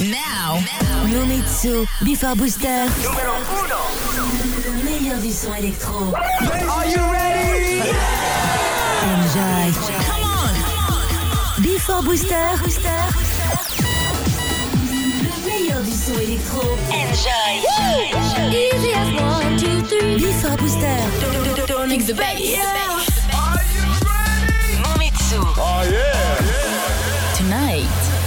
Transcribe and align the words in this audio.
Now, 0.00 0.56
Nomitsu, 1.12 1.86
Before 2.02 2.34
Booster. 2.34 2.86
Numéro 3.02 3.34
1. 3.34 4.16
Le 4.64 4.72
meilleur 4.82 5.18
du 5.20 5.30
son 5.30 5.52
électro. 5.54 6.14
Are 6.14 6.86
you 6.86 7.02
ready? 7.12 7.82
Enjoy. 9.04 9.72
Come 10.06 10.24
on. 10.24 11.62
Before 11.62 12.02
Booster. 12.02 12.32
Le 14.88 15.46
meilleur 15.46 15.82
du 15.82 15.92
son 15.92 16.18
électro. 16.18 16.78
Enjoy. 16.88 17.60
Easy 18.50 18.94
as 18.94 19.12
one, 19.20 19.58
two, 19.58 19.82
three. 19.82 20.16
Before 20.16 20.56
Booster. 20.56 20.96
Don't 21.66 21.88
mix 21.90 22.06
the 22.06 22.14
bass. 22.14 22.40
Are 23.34 23.60
you 23.74 23.82
ready? 24.08 24.80
Nomitsu. 24.82 25.40
Oh 25.58 25.82
yeah. 25.90 26.29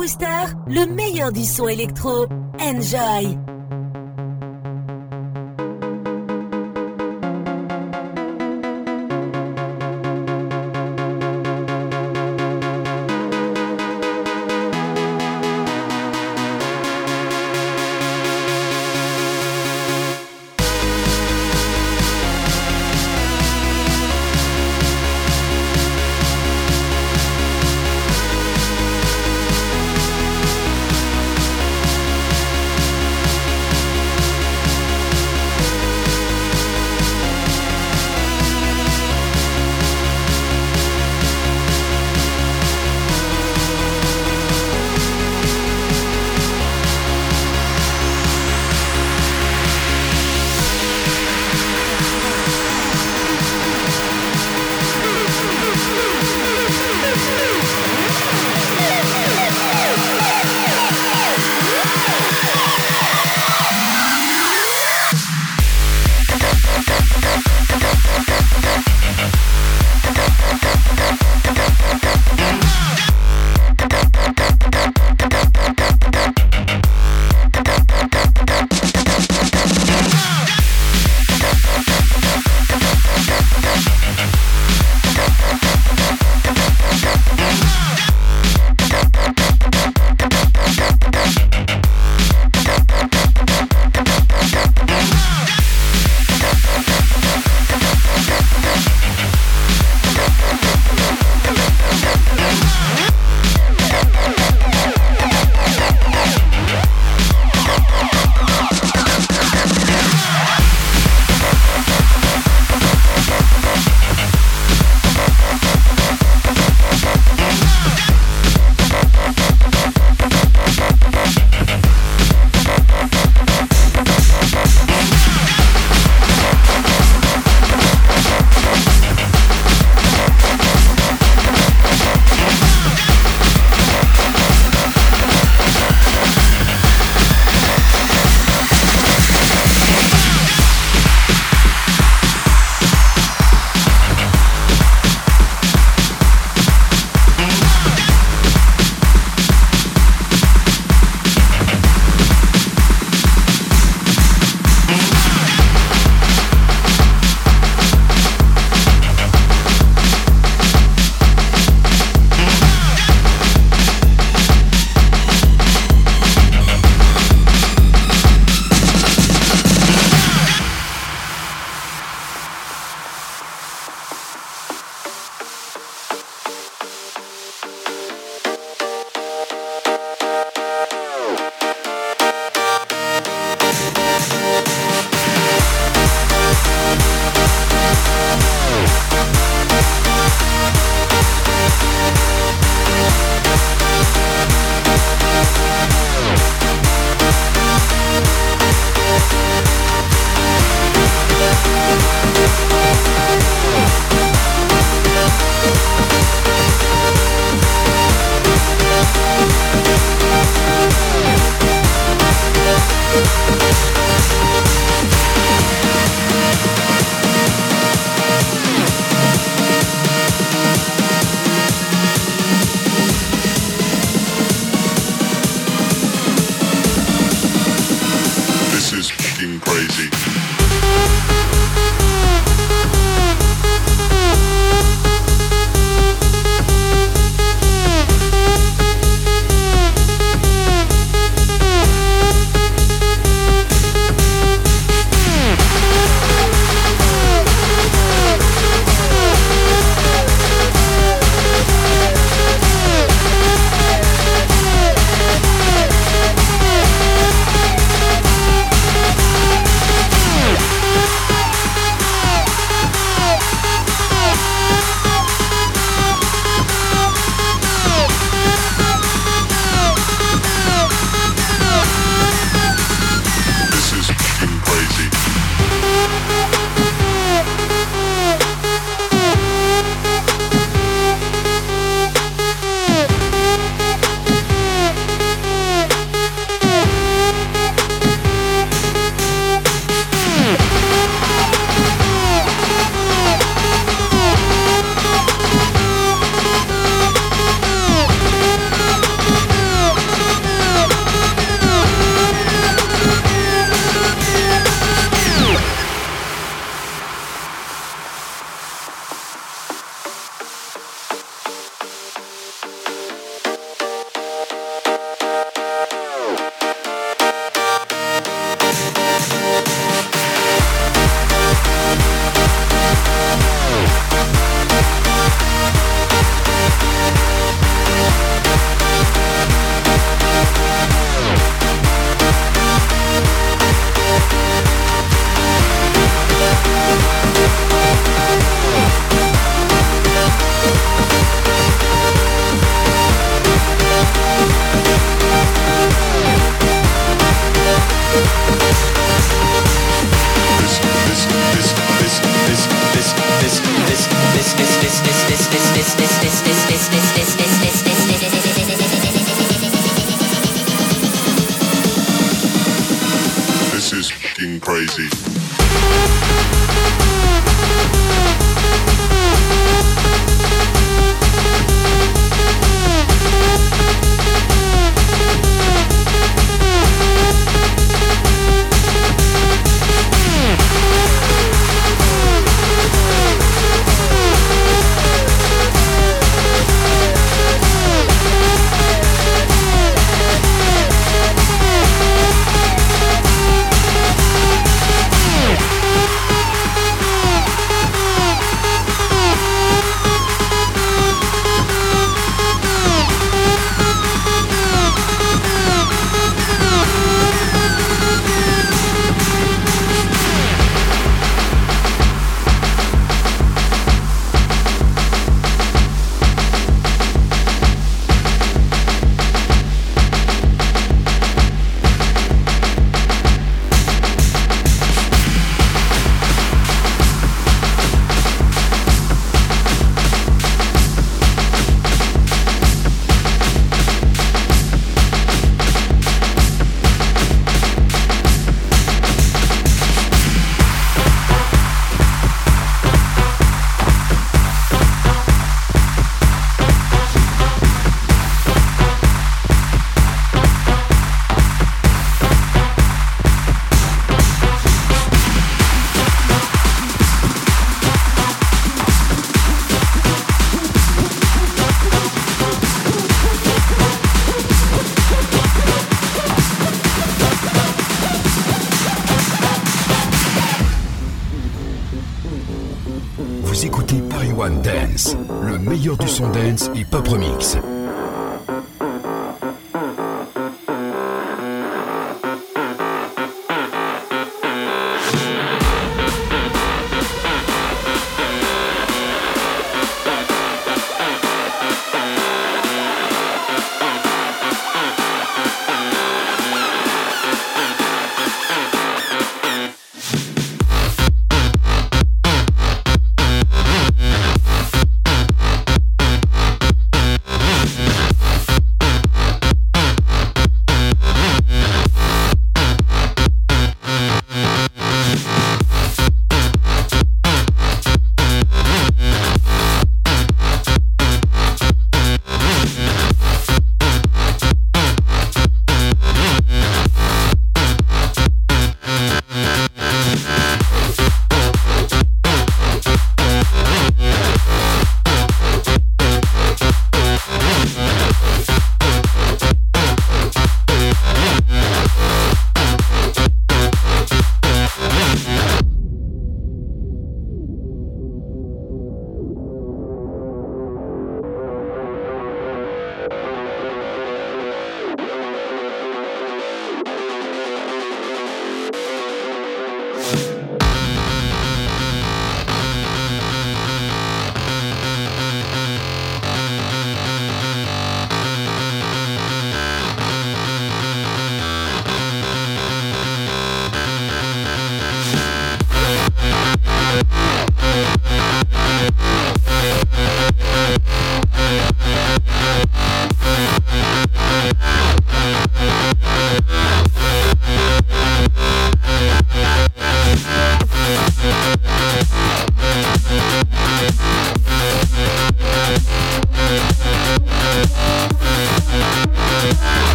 Booster, 0.00 0.56
le 0.66 0.86
meilleur 0.86 1.30
du 1.30 1.44
son 1.44 1.68
électro. 1.68 2.26
Enjoy! 2.58 3.36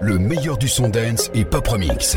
Le 0.00 0.18
meilleur 0.18 0.56
du 0.56 0.68
son 0.68 0.88
dance 0.88 1.30
et 1.34 1.44
pop 1.44 1.66
remix. 1.68 2.16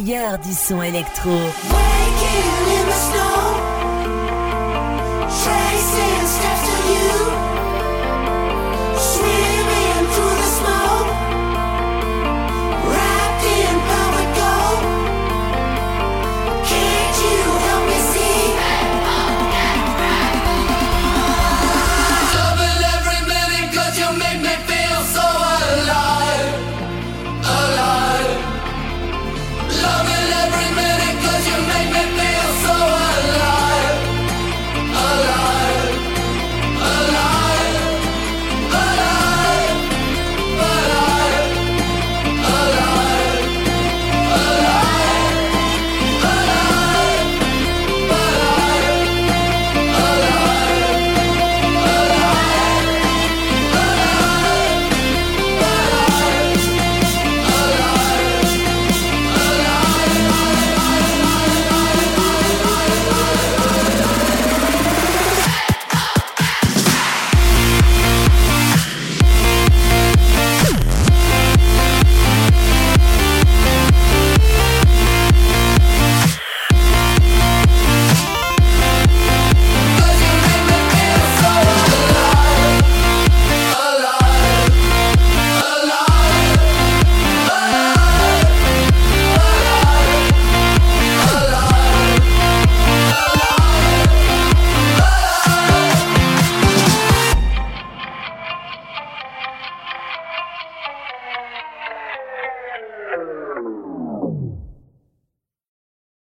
Meilleur 0.00 0.38
du 0.38 0.52
son 0.54 0.82
électro. 0.82 1.30